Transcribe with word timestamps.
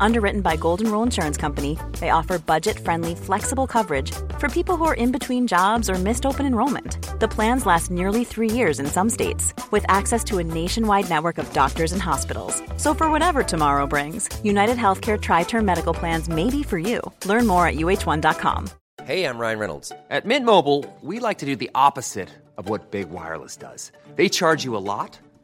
Underwritten 0.00 0.40
by 0.40 0.56
Golden 0.56 0.90
Rule 0.90 1.02
Insurance 1.02 1.36
Company, 1.36 1.78
they 2.00 2.10
offer 2.10 2.38
budget 2.38 2.78
friendly, 2.78 3.14
flexible 3.14 3.66
coverage 3.66 4.12
for 4.38 4.48
people 4.48 4.76
who 4.76 4.84
are 4.84 4.94
in 4.94 5.12
between 5.12 5.46
jobs 5.46 5.88
or 5.90 5.94
missed 5.94 6.26
open 6.26 6.46
enrollment. 6.46 6.98
The 7.20 7.28
plans 7.28 7.66
last 7.66 7.90
nearly 7.90 8.24
three 8.24 8.50
years 8.50 8.80
in 8.80 8.86
some 8.86 9.10
states, 9.10 9.54
with 9.70 9.84
access 9.88 10.22
to 10.24 10.38
a 10.38 10.44
nationwide 10.44 11.08
network 11.08 11.38
of 11.38 11.52
doctors 11.52 11.92
and 11.92 12.02
hospitals. 12.02 12.62
So, 12.76 12.94
for 12.94 13.10
whatever 13.10 13.42
tomorrow 13.42 13.86
brings, 13.86 14.28
United 14.44 14.76
Healthcare 14.76 15.20
Tri 15.20 15.44
Term 15.44 15.64
Medical 15.64 15.94
Plans 15.94 16.28
may 16.28 16.50
be 16.50 16.62
for 16.62 16.78
you. 16.78 17.00
Learn 17.24 17.46
more 17.46 17.66
at 17.66 17.76
uh1.com. 17.76 18.68
Hey, 19.04 19.24
I'm 19.24 19.38
Ryan 19.38 19.58
Reynolds. 19.58 19.92
At 20.10 20.24
Mint 20.24 20.44
Mobile, 20.44 20.84
we 21.00 21.20
like 21.20 21.38
to 21.38 21.46
do 21.46 21.54
the 21.54 21.70
opposite 21.74 22.28
of 22.56 22.68
what 22.68 22.90
Big 22.90 23.10
Wireless 23.10 23.56
does. 23.56 23.92
They 24.16 24.28
charge 24.28 24.64
you 24.64 24.76
a 24.76 24.78
lot 24.78 25.18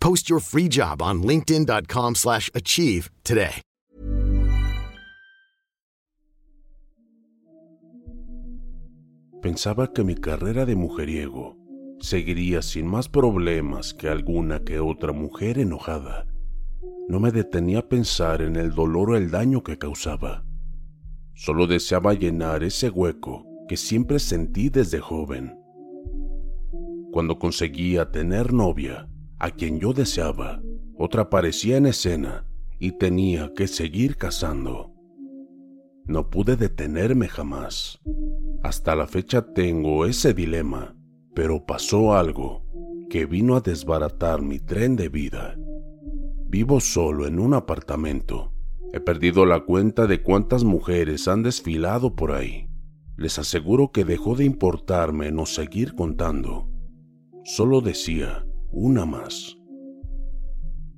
Post 0.00 0.28
your 0.28 0.40
free 0.40 0.68
job 0.68 1.00
on 1.00 1.22
linkedin.com/achieve 1.22 3.10
today. 3.22 3.62
Pensaba 9.42 9.90
que 9.90 10.04
mi 10.04 10.16
carrera 10.16 10.66
de 10.66 10.76
mujeriego 10.76 11.56
seguiría 11.98 12.60
sin 12.60 12.86
más 12.86 13.08
problemas 13.08 13.94
que 13.94 14.08
alguna 14.08 14.62
que 14.64 14.80
otra 14.80 15.12
mujer 15.12 15.58
enojada. 15.58 16.26
No 17.08 17.20
me 17.20 17.30
detenía 17.30 17.80
a 17.80 17.88
pensar 17.88 18.42
en 18.42 18.56
el 18.56 18.74
dolor 18.74 19.10
o 19.10 19.16
el 19.16 19.30
daño 19.30 19.62
que 19.62 19.78
causaba. 19.78 20.44
Solo 21.34 21.66
deseaba 21.66 22.12
llenar 22.12 22.62
ese 22.62 22.90
hueco 22.90 23.46
que 23.66 23.78
siempre 23.78 24.18
sentí 24.18 24.68
desde 24.68 25.00
joven. 25.00 25.58
Cuando 27.10 27.38
conseguía 27.38 28.10
tener 28.10 28.52
novia, 28.52 29.08
a 29.40 29.50
quien 29.50 29.80
yo 29.80 29.94
deseaba, 29.94 30.62
otra 30.96 31.22
aparecía 31.22 31.78
en 31.78 31.86
escena 31.86 32.44
y 32.78 32.92
tenía 32.92 33.52
que 33.54 33.66
seguir 33.66 34.16
cazando. 34.16 34.92
No 36.04 36.28
pude 36.28 36.56
detenerme 36.56 37.26
jamás. 37.26 37.98
Hasta 38.62 38.94
la 38.94 39.06
fecha 39.06 39.52
tengo 39.54 40.04
ese 40.04 40.34
dilema, 40.34 40.94
pero 41.34 41.64
pasó 41.64 42.14
algo 42.14 42.66
que 43.08 43.24
vino 43.24 43.56
a 43.56 43.60
desbaratar 43.60 44.42
mi 44.42 44.58
tren 44.58 44.94
de 44.94 45.08
vida. 45.08 45.56
Vivo 46.46 46.80
solo 46.80 47.26
en 47.26 47.38
un 47.38 47.54
apartamento. 47.54 48.52
He 48.92 49.00
perdido 49.00 49.46
la 49.46 49.60
cuenta 49.60 50.06
de 50.06 50.22
cuántas 50.22 50.64
mujeres 50.64 51.28
han 51.28 51.42
desfilado 51.42 52.14
por 52.14 52.32
ahí. 52.32 52.68
Les 53.16 53.38
aseguro 53.38 53.90
que 53.90 54.04
dejó 54.04 54.36
de 54.36 54.44
importarme 54.44 55.32
no 55.32 55.46
seguir 55.46 55.94
contando. 55.94 56.68
Solo 57.44 57.80
decía, 57.80 58.44
una 58.72 59.06
más. 59.06 59.56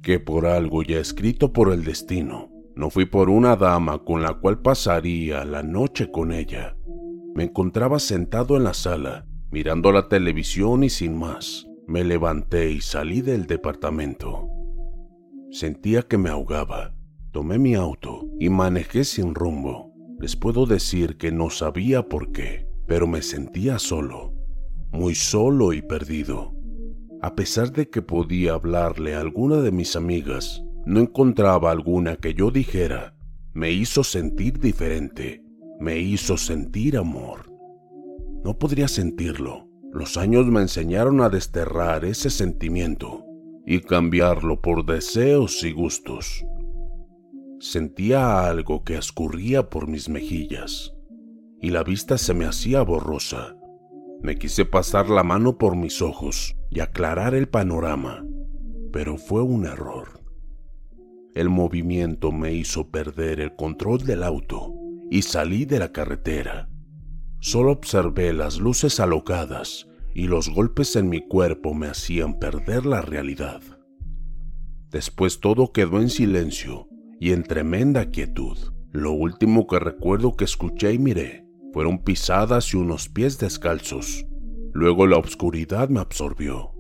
Que 0.03 0.19
por 0.21 0.47
algo 0.47 0.83
ya 0.83 0.99
escrito 0.99 1.53
por 1.53 1.73
el 1.73 1.85
destino, 1.85 2.51
no 2.75 2.91
fui 2.91 3.07
por 3.07 3.31
una 3.31 3.57
dama 3.57 4.05
con 4.05 4.23
la 4.23 4.35
cual 4.35 4.61
pasaría 4.61 5.45
la 5.45 5.63
noche 5.63 6.11
con 6.11 6.33
ella. 6.33 6.77
Me 7.35 7.45
encontraba 7.45 7.99
sentado 7.99 8.57
en 8.57 8.65
la 8.65 8.75
sala, 8.75 9.27
mirando 9.51 9.93
la 9.93 10.09
televisión 10.09 10.85
y 10.85 10.91
sin 10.91 11.19
más, 11.19 11.67
me 11.87 12.05
levanté 12.05 12.71
y 12.71 12.81
salí 12.81 13.21
del 13.21 13.47
departamento. 13.47 14.49
Sentía 15.51 16.03
que 16.03 16.19
me 16.19 16.31
ahogaba. 16.31 16.95
Tomé 17.31 17.59
mi 17.59 17.75
auto 17.75 18.27
y 18.39 18.51
manejé 18.51 19.05
sin 19.05 19.35
rumbo. 19.35 19.93
Les 20.19 20.37
puedo 20.37 20.67
decir 20.67 21.17
que 21.17 21.33
no 21.33 21.51
sabía 21.51 22.09
por 22.09 22.33
qué, 22.33 22.69
pero 22.87 23.07
me 23.07 23.23
sentía 23.23 23.79
solo, 23.79 24.35
muy 24.93 25.15
solo 25.15 25.73
y 25.73 25.83
perdido. 25.83 26.55
A 27.23 27.37
pesar 27.37 27.71
de 27.71 27.89
que 27.89 28.03
podía 28.03 28.55
hablarle 28.55 29.15
a 29.15 29.21
alguna 29.21 29.59
de 29.59 29.71
mis 29.71 29.95
amigas, 29.95 30.65
no 30.85 30.99
encontraba 30.99 31.71
alguna 31.71 32.17
que 32.17 32.35
yo 32.35 32.51
dijera, 32.51 33.15
me 33.53 33.71
hizo 33.71 34.03
sentir 34.03 34.59
diferente, 34.59 35.41
me 35.79 36.01
hizo 36.01 36.37
sentir 36.37 36.97
amor. 36.97 37.49
No 38.43 38.59
podría 38.59 38.89
sentirlo. 38.89 39.69
Los 39.93 40.17
años 40.17 40.47
me 40.47 40.63
enseñaron 40.63 41.21
a 41.21 41.29
desterrar 41.29 42.05
ese 42.05 42.29
sentimiento 42.29 43.25
y 43.65 43.83
cambiarlo 43.83 44.61
por 44.61 44.85
deseos 44.85 45.63
y 45.63 45.71
gustos. 45.71 46.45
Sentía 47.61 48.49
algo 48.49 48.83
que 48.83 48.97
escurría 48.97 49.71
por 49.71 49.87
mis 49.87 50.09
mejillas 50.09 50.93
y 51.61 51.71
la 51.71 51.85
vista 51.85 52.19
se 52.19 52.35
me 52.35 52.47
hacía 52.47 52.83
borrosa. 52.83 53.55
Me 54.23 54.35
quise 54.35 54.65
pasar 54.65 55.09
la 55.09 55.23
mano 55.23 55.57
por 55.57 55.77
mis 55.77 56.03
ojos 56.03 56.57
y 56.75 56.81
aclarar 56.81 57.35
el 57.35 57.49
panorama, 57.49 58.25
pero 58.93 59.19
fue 59.19 59.43
un 59.43 59.67
error. 59.67 60.23
El 61.35 61.51
movimiento 61.51 62.33
me 62.33 62.55
hizo 62.55 62.91
perder 62.91 63.41
el 63.41 63.55
control 63.57 64.05
del 64.05 64.23
auto 64.23 64.73
y 65.11 65.23
salí 65.23 65.67
de 65.67 65.79
la 65.79 65.93
carretera. 65.93 66.71
Solo 67.41 67.73
observé 67.73 68.33
las 68.33 68.59
luces 68.59 69.01
alocadas 69.01 69.87
y 70.15 70.29
los 70.29 70.49
golpes 70.49 70.97
en 70.97 71.11
mi 71.11 71.21
cuerpo 71.21 71.75
me 71.75 71.89
hacían 71.89 72.39
perder 72.39 72.87
la 72.87 73.03
realidad. 73.03 73.61
Después 74.91 75.41
todo 75.41 75.73
quedó 75.73 76.01
en 76.01 76.09
silencio 76.09 76.89
y 77.21 77.33
en 77.33 77.43
tremenda 77.43 78.11
quietud. 78.11 78.57
Lo 78.93 79.13
último 79.13 79.67
que 79.67 79.79
recuerdo 79.79 80.37
que 80.37 80.45
escuché 80.45 80.95
y 80.95 80.99
miré 80.99 81.47
fueron 81.75 81.99
pisadas 81.99 82.73
y 82.73 82.77
unos 82.77 83.09
pies 83.09 83.39
descalzos 83.39 84.27
Luego 84.73 85.07
la 85.07 85.19
oscuridad 85.19 85.89
me 85.89 86.01
absorbió. 86.01 86.73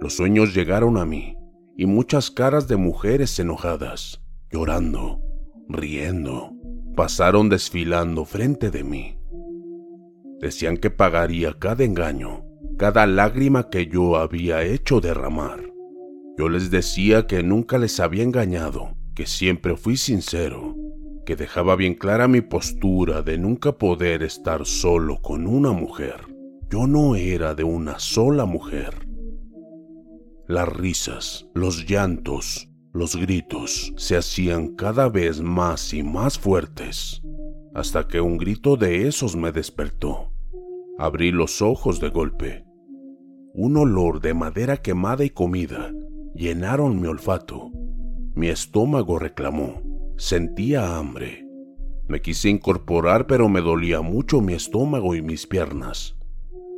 Los 0.00 0.14
sueños 0.14 0.54
llegaron 0.54 0.96
a 0.96 1.04
mí 1.04 1.36
y 1.76 1.86
muchas 1.86 2.30
caras 2.30 2.68
de 2.68 2.76
mujeres 2.76 3.38
enojadas, 3.38 4.22
llorando, 4.50 5.20
riendo, 5.68 6.52
pasaron 6.96 7.48
desfilando 7.50 8.24
frente 8.24 8.70
de 8.70 8.84
mí. 8.84 9.18
Decían 10.40 10.78
que 10.78 10.90
pagaría 10.90 11.54
cada 11.58 11.84
engaño, 11.84 12.44
cada 12.78 13.06
lágrima 13.06 13.68
que 13.68 13.86
yo 13.86 14.16
había 14.16 14.62
hecho 14.62 15.00
derramar. 15.00 15.60
Yo 16.38 16.48
les 16.48 16.70
decía 16.70 17.26
que 17.26 17.42
nunca 17.42 17.78
les 17.78 18.00
había 18.00 18.22
engañado, 18.22 18.96
que 19.14 19.26
siempre 19.26 19.76
fui 19.76 19.96
sincero, 19.96 20.74
que 21.24 21.36
dejaba 21.36 21.76
bien 21.76 21.94
clara 21.94 22.28
mi 22.28 22.40
postura 22.40 23.22
de 23.22 23.38
nunca 23.38 23.72
poder 23.72 24.22
estar 24.22 24.64
solo 24.66 25.20
con 25.20 25.46
una 25.46 25.72
mujer. 25.72 26.35
Yo 26.68 26.86
no 26.88 27.14
era 27.14 27.54
de 27.54 27.62
una 27.62 27.98
sola 28.00 28.44
mujer. 28.44 29.06
Las 30.48 30.68
risas, 30.68 31.48
los 31.54 31.88
llantos, 31.88 32.68
los 32.92 33.14
gritos 33.14 33.92
se 33.96 34.16
hacían 34.16 34.74
cada 34.74 35.08
vez 35.08 35.40
más 35.40 35.94
y 35.94 36.02
más 36.02 36.38
fuertes, 36.38 37.22
hasta 37.74 38.08
que 38.08 38.20
un 38.20 38.36
grito 38.36 38.76
de 38.76 39.06
esos 39.06 39.36
me 39.36 39.52
despertó. 39.52 40.32
Abrí 40.98 41.30
los 41.30 41.62
ojos 41.62 42.00
de 42.00 42.08
golpe. 42.08 42.64
Un 43.54 43.76
olor 43.76 44.20
de 44.20 44.34
madera 44.34 44.76
quemada 44.78 45.24
y 45.24 45.30
comida 45.30 45.92
llenaron 46.34 47.00
mi 47.00 47.06
olfato. 47.06 47.70
Mi 48.34 48.48
estómago 48.48 49.18
reclamó. 49.18 49.82
Sentía 50.16 50.96
hambre. 50.96 51.46
Me 52.08 52.20
quise 52.20 52.48
incorporar 52.48 53.26
pero 53.26 53.48
me 53.48 53.60
dolía 53.60 54.00
mucho 54.00 54.40
mi 54.40 54.54
estómago 54.54 55.14
y 55.14 55.22
mis 55.22 55.46
piernas. 55.46 56.15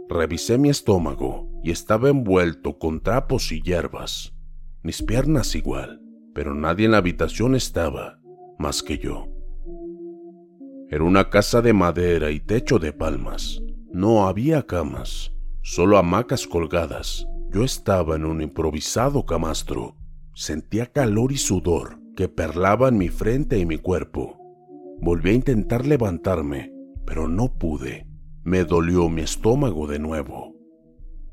Revisé 0.09 0.57
mi 0.57 0.71
estómago 0.71 1.49
y 1.63 1.71
estaba 1.71 2.09
envuelto 2.09 2.79
con 2.79 3.01
trapos 3.01 3.53
y 3.53 3.61
hierbas. 3.61 4.35
Mis 4.83 5.03
piernas 5.03 5.55
igual, 5.55 6.01
pero 6.35 6.55
nadie 6.55 6.87
en 6.87 6.93
la 6.93 6.99
habitación 6.99 7.55
estaba. 7.55 8.19
más 8.59 8.83
que 8.83 8.99
yo. 8.99 9.29
Era 10.91 11.05
una 11.05 11.31
casa 11.31 11.63
de 11.63 11.73
madera 11.73 12.33
y 12.33 12.41
techo 12.41 12.81
de 12.81 12.93
palmas. 12.93 13.63
No 13.93 14.27
había 14.27 14.67
camas, 14.67 15.33
solo 15.63 15.97
hamacas 15.97 16.47
colgadas. 16.47 17.27
Yo 17.53 17.63
estaba 17.63 18.17
en 18.17 18.25
un 18.25 18.41
improvisado 18.41 19.25
camastro. 19.27 19.97
Sentía 20.35 20.87
calor 20.87 21.31
y 21.31 21.37
sudor 21.37 22.01
que 22.17 22.29
perlaban 22.29 22.99
mi 22.99 23.11
frente 23.11 23.59
y 23.59 23.67
mi 23.67 23.79
cuerpo. 23.79 24.41
Volví 25.01 25.31
a 25.31 25.35
intentar 25.35 25.87
levantarme, 25.87 26.73
pero 27.07 27.29
no 27.29 27.57
pude. 27.59 28.08
Me 28.49 28.65
dolió 28.65 29.09
mi 29.09 29.23
estómago 29.23 29.87
de 29.87 29.99
nuevo. 29.99 30.57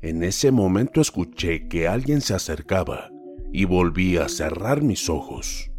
En 0.02 0.22
ese 0.22 0.52
momento 0.52 1.00
escuché 1.00 1.66
que 1.68 1.88
alguien 1.88 2.20
se 2.20 2.34
acercaba 2.34 3.10
y 3.52 3.64
volví 3.64 4.18
a 4.18 4.28
cerrar 4.28 4.82
mis 4.82 5.08
ojos. 5.08 5.70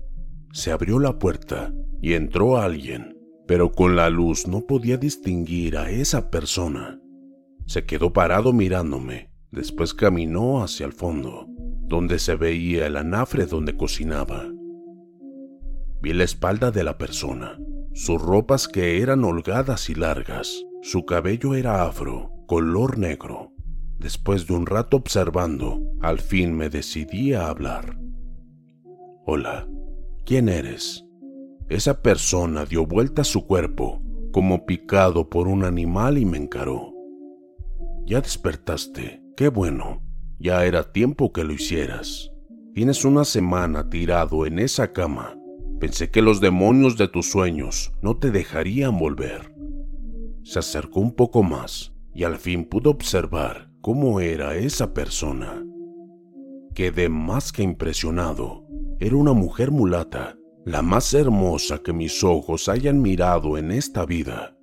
Se 0.51 0.71
abrió 0.71 0.99
la 0.99 1.19
puerta 1.19 1.73
y 2.01 2.13
entró 2.13 2.57
alguien 2.57 3.17
pero 3.47 3.71
con 3.71 3.95
la 3.95 4.09
luz 4.09 4.45
no 4.45 4.61
podía 4.67 4.97
distinguir 4.97 5.77
a 5.77 5.89
esa 5.89 6.29
persona. 6.29 6.99
Se 7.65 7.85
quedó 7.85 8.11
parado 8.11 8.53
mirándome, 8.53 9.31
después 9.51 9.93
caminó 9.93 10.61
hacia 10.63 10.85
el 10.85 10.91
fondo, 10.91 11.47
donde 11.87 12.19
se 12.19 12.35
veía 12.35 12.85
el 12.85 12.97
anafre 12.97 13.45
donde 13.45 13.75
cocinaba. 13.75 14.45
Vi 16.01 16.13
la 16.13 16.25
espalda 16.25 16.71
de 16.71 16.83
la 16.83 16.97
persona, 16.97 17.57
sus 17.93 18.21
ropas 18.21 18.67
que 18.67 19.01
eran 19.01 19.23
holgadas 19.23 19.89
y 19.89 19.95
largas, 19.95 20.63
su 20.81 21.05
cabello 21.05 21.55
era 21.55 21.83
afro, 21.83 22.31
color 22.45 22.97
negro. 22.97 23.51
Después 23.99 24.47
de 24.47 24.53
un 24.53 24.65
rato 24.65 24.97
observando, 24.97 25.81
al 26.01 26.19
fin 26.19 26.55
me 26.55 26.69
decidí 26.69 27.33
a 27.33 27.47
hablar. 27.47 27.97
Hola, 29.25 29.67
¿quién 30.25 30.49
eres? 30.49 31.03
Esa 31.67 32.01
persona 32.01 32.63
dio 32.63 32.85
vuelta 32.85 33.23
a 33.23 33.25
su 33.25 33.45
cuerpo, 33.45 34.01
como 34.31 34.65
picado 34.65 35.29
por 35.29 35.47
un 35.47 35.63
animal 35.63 36.17
y 36.17 36.25
me 36.25 36.37
encaró. 36.37 36.93
Ya 38.05 38.21
despertaste, 38.21 39.21
qué 39.35 39.49
bueno, 39.49 40.01
ya 40.39 40.63
era 40.65 40.93
tiempo 40.93 41.33
que 41.33 41.43
lo 41.43 41.53
hicieras. 41.53 42.31
Tienes 42.73 43.03
una 43.03 43.25
semana 43.25 43.89
tirado 43.89 44.45
en 44.45 44.59
esa 44.59 44.93
cama. 44.93 45.35
Pensé 45.79 46.11
que 46.11 46.21
los 46.21 46.39
demonios 46.39 46.97
de 46.97 47.07
tus 47.07 47.29
sueños 47.29 47.91
no 48.01 48.15
te 48.15 48.31
dejarían 48.31 48.97
volver. 48.99 49.56
Se 50.47 50.59
acercó 50.59 51.01
un 51.01 51.11
poco 51.11 51.43
más 51.43 51.91
y 52.13 52.23
al 52.23 52.37
fin 52.37 52.63
pudo 52.63 52.89
observar 52.91 53.69
cómo 53.81 54.21
era 54.21 54.55
esa 54.55 54.93
persona. 54.93 55.61
Quedé 56.73 57.09
más 57.09 57.51
que 57.51 57.63
impresionado. 57.63 58.65
Era 58.97 59.17
una 59.17 59.33
mujer 59.33 59.71
mulata 59.71 60.37
la 60.63 60.81
más 60.81 61.13
hermosa 61.13 61.79
que 61.79 61.91
mis 61.91 62.23
ojos 62.23 62.69
hayan 62.69 63.01
mirado 63.01 63.57
en 63.57 63.71
esta 63.71 64.05
vida. 64.05 64.55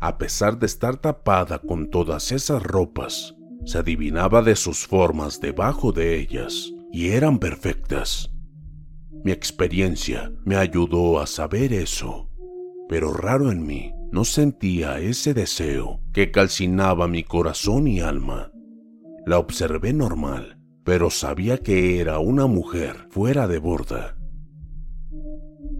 A 0.00 0.18
pesar 0.18 0.58
de 0.58 0.66
estar 0.66 0.96
tapada 0.96 1.60
con 1.60 1.88
todas 1.88 2.32
esas 2.32 2.60
ropas, 2.60 3.36
se 3.64 3.78
adivinaba 3.78 4.42
de 4.42 4.56
sus 4.56 4.88
formas 4.88 5.40
debajo 5.40 5.92
de 5.92 6.18
ellas, 6.18 6.72
y 6.92 7.10
eran 7.10 7.38
perfectas. 7.38 8.32
Mi 9.22 9.30
experiencia 9.30 10.32
me 10.44 10.56
ayudó 10.56 11.20
a 11.20 11.28
saber 11.28 11.72
eso, 11.72 12.28
pero 12.88 13.12
raro 13.12 13.52
en 13.52 13.64
mí, 13.64 13.92
no 14.10 14.24
sentía 14.24 14.98
ese 14.98 15.34
deseo 15.34 16.00
que 16.12 16.30
calcinaba 16.30 17.08
mi 17.08 17.24
corazón 17.24 17.86
y 17.86 18.00
alma. 18.00 18.52
La 19.26 19.38
observé 19.38 19.92
normal, 19.92 20.58
pero 20.84 21.10
sabía 21.10 21.58
que 21.58 22.00
era 22.00 22.18
una 22.18 22.46
mujer 22.46 23.08
fuera 23.10 23.46
de 23.46 23.58
borda 23.58 24.18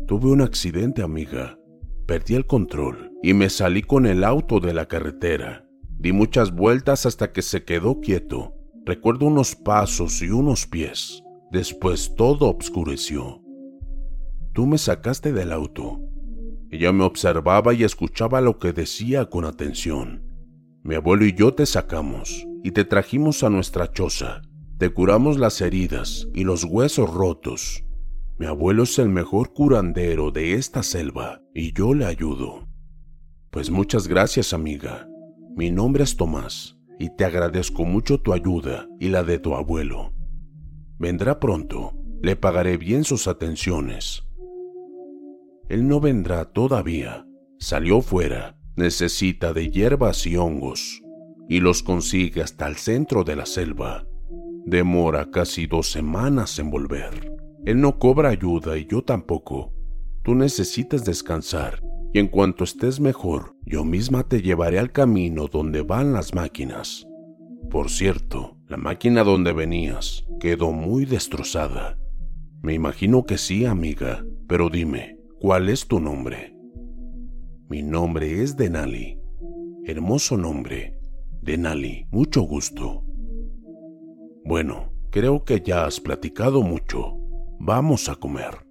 Tuve 0.09 0.31
un 0.31 0.41
accidente, 0.41 1.03
amiga. 1.03 1.59
Perdí 2.07 2.35
el 2.35 2.47
control 2.47 3.13
y 3.23 3.35
me 3.35 3.51
salí 3.51 3.83
con 3.83 4.07
el 4.07 4.25
auto 4.25 4.59
de 4.59 4.73
la 4.73 4.87
carretera. 4.87 5.69
Di 5.99 6.13
muchas 6.13 6.51
vueltas 6.51 7.05
hasta 7.05 7.31
que 7.31 7.43
se 7.43 7.65
quedó 7.65 8.01
quieto. 8.01 8.55
Recuerdo 8.87 9.27
unos 9.27 9.55
pasos 9.55 10.23
y 10.23 10.31
unos 10.31 10.67
pies. 10.67 11.23
Después 11.51 12.15
todo 12.17 12.49
obscureció. 12.49 13.43
Tú 14.55 14.65
me 14.65 14.79
sacaste 14.79 15.31
del 15.31 15.53
auto. 15.53 16.01
Ella 16.71 16.93
me 16.93 17.05
observaba 17.05 17.75
y 17.75 17.85
escuchaba 17.85 18.41
lo 18.41 18.59
que 18.59 18.73
decía 18.73 19.27
con 19.27 19.45
atención. 19.45 20.25
Mi 20.83 20.95
abuelo 20.95 21.25
y 21.25 21.35
yo 21.35 21.55
te 21.55 21.67
sacamos 21.67 22.47
y 22.63 22.73
te 22.73 22.85
trajimos 22.85 23.43
a 23.43 23.51
nuestra 23.51 23.91
choza. 23.93 24.43
Te 24.79 24.91
curamos 24.91 25.39
las 25.39 25.61
heridas 25.61 26.29
y 26.35 26.45
los 26.45 26.65
huesos 26.65 27.13
rotos 27.13 27.85
mi 28.39 28.47
abuelo 28.47 28.85
es 28.85 29.01
el 29.01 29.09
mejor 29.09 29.53
curandero 29.53 30.31
de 30.31 30.55
esta 30.55 30.85
selva 30.85 31.43
y 31.53 31.73
yo 31.73 31.93
le 31.93 32.05
ayudo. 32.05 32.69
Pues 33.51 33.69
muchas 33.69 34.07
gracias, 34.07 34.53
amiga. 34.53 35.09
Mi 35.57 35.73
nombre 35.73 36.05
es 36.05 36.17
Tomás 36.17 36.79
y 37.01 37.11
te 37.17 37.25
agradezco 37.25 37.85
mucho 37.85 38.21
tu 38.21 38.33
ayuda 38.33 38.87
y 39.01 39.09
la 39.09 39.25
de 39.25 39.41
tu 39.41 39.57
abuelo. 39.57 40.13
Vendrá 41.01 41.41
pronto, 41.41 41.95
le 42.23 42.37
pagaré 42.37 42.77
bien 42.77 43.03
sus 43.03 43.27
atenciones. 43.27 44.23
Él 45.69 45.87
no 45.87 46.01
vendrá 46.01 46.47
todavía. 46.47 47.27
Salió 47.59 48.01
fuera, 48.01 48.57
necesita 48.77 49.53
de 49.53 49.71
hierbas 49.71 50.27
y 50.27 50.37
hongos, 50.37 51.03
y 51.49 51.61
los 51.61 51.83
consigue 51.83 52.43
hasta 52.43 52.67
el 52.67 52.77
centro 52.77 53.25
de 53.25 53.37
la 53.37 53.47
selva. 53.47 54.07
Demora 54.65 55.31
casi 55.31 55.67
dos 55.67 55.91
semanas 55.91 56.59
en 56.59 56.71
volver. 56.71 57.33
Él 57.65 57.81
no 57.81 57.99
cobra 57.99 58.31
ayuda 58.31 58.79
y 58.79 58.87
yo 58.87 59.03
tampoco. 59.03 59.73
Tú 60.23 60.35
necesitas 60.35 61.05
descansar 61.05 61.83
y 62.13 62.19
en 62.19 62.29
cuanto 62.29 62.65
estés 62.65 63.01
mejor, 63.01 63.55
yo 63.67 63.85
misma 63.85 64.27
te 64.27 64.41
llevaré 64.41 64.79
al 64.79 64.93
camino 64.93 65.47
donde 65.47 65.83
van 65.83 66.13
las 66.13 66.35
máquinas. 66.35 67.07
Por 67.71 67.91
cierto, 67.91 68.57
la 68.67 68.79
máquina 68.79 69.25
donde 69.25 69.53
venías 69.53 70.25
quedó 70.41 70.73
muy 70.73 71.05
destrozada. 71.05 71.99
Me 72.63 72.73
imagino 72.73 73.25
que 73.25 73.37
sí, 73.37 73.67
amiga, 73.67 74.25
pero 74.47 74.71
dime, 74.71 75.18
¿cuál 75.41 75.69
es 75.69 75.87
tu 75.87 76.01
nombre? 76.01 76.55
Mi 77.69 77.83
nombre 77.83 78.43
es 78.43 78.57
Denali. 78.57 79.21
Hermoso 79.85 80.37
nombre. 80.37 80.99
Denali, 81.43 82.07
mucho 82.11 82.43
gusto. 82.43 83.05
Bueno, 84.45 84.93
creo 85.11 85.45
que 85.45 85.61
ya 85.61 85.85
has 85.85 86.01
platicado 86.01 86.63
mucho. 86.63 87.15
Vamos 87.61 88.09
a 88.09 88.17
comer. 88.17 88.67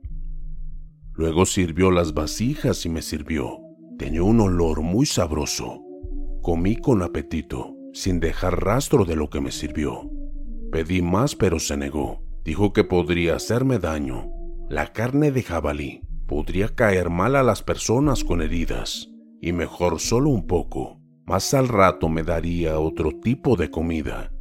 Luego 1.14 1.46
sirvió 1.46 1.90
las 1.90 2.14
vasijas 2.14 2.86
y 2.86 2.90
me 2.90 3.02
sirvió. 3.02 3.59
Tenía 3.97 4.24
un 4.24 4.40
olor 4.42 4.81
muy 4.81 5.06
sabroso. 5.06 5.81
Comí 6.42 6.76
con 6.76 7.02
apetito, 7.02 7.76
sin 7.94 8.19
dejar 8.19 8.64
rastro 8.64 9.06
de 9.06 9.16
lo 9.16 9.30
que 9.30 9.42
me 9.42 9.52
sirvió. 9.52 10.09
Pedí 10.71 11.02
más 11.02 11.36
pero 11.36 11.59
se 11.59 11.78
negó. 11.78 12.21
Dijo 12.44 12.74
que 12.74 12.83
podría 12.83 13.36
hacerme 13.36 13.80
daño. 13.80 14.31
La 14.69 14.92
carne 14.94 15.31
de 15.31 15.44
jabalí 15.44 16.06
podría 16.28 16.69
caer 16.69 17.10
mal 17.10 17.36
a 17.36 17.44
las 17.44 17.64
personas 17.64 18.24
con 18.24 18.42
heridas, 18.42 19.10
y 19.42 19.54
mejor 19.54 20.00
solo 20.00 20.30
un 20.30 20.46
poco. 20.46 21.00
Más 21.26 21.54
al 21.54 21.68
rato 21.68 22.10
me 22.10 22.24
daría 22.24 22.80
otro 22.80 23.12
tipo 23.19 23.56
de 23.56 23.72
comida. 23.72 24.31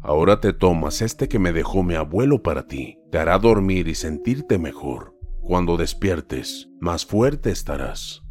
Ahora 0.00 0.40
te 0.40 0.52
tomas 0.52 1.02
este 1.02 1.28
que 1.28 1.38
me 1.38 1.52
dejó 1.52 1.82
mi 1.82 1.94
abuelo 1.94 2.42
para 2.42 2.66
ti. 2.66 2.98
Te 3.10 3.18
hará 3.18 3.38
dormir 3.38 3.88
y 3.88 3.94
sentirte 3.94 4.58
mejor. 4.58 5.16
Cuando 5.40 5.76
despiertes, 5.76 6.68
más 6.80 7.06
fuerte 7.06 7.50
estarás. 7.50 8.22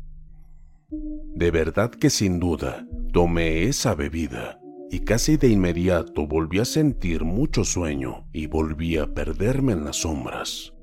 De 0.90 1.52
verdad 1.52 1.92
que 1.92 2.10
sin 2.10 2.40
duda 2.40 2.88
tomé 3.12 3.64
esa 3.64 3.96
bebida 3.96 4.60
y 4.90 5.00
casi 5.00 5.36
de 5.36 5.50
inmediato 5.50 6.28
volví 6.28 6.60
a 6.60 6.66
sentir 6.66 7.24
mucho 7.24 7.66
sueño 7.66 8.28
y 8.32 8.48
volví 8.48 8.98
a 8.98 9.14
perderme 9.14 9.74
en 9.74 9.84
las 9.84 9.98
sombras. 9.98 10.75